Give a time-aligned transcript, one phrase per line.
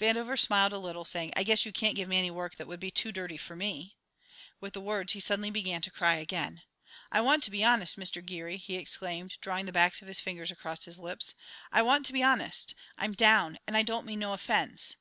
[0.00, 2.80] Vandover smiled a little, saying, "I guess you can't give me any work that would
[2.80, 3.94] be too dirty for me!"
[4.60, 6.62] With the words he suddenly began to cry again.
[7.12, 10.50] "I want to be honest, Mister Geary," he exclaimed, drawing the backs of his fingers
[10.50, 11.36] across his lips;
[11.70, 14.96] "I want to be honest; I'm down and I don't mean no offence.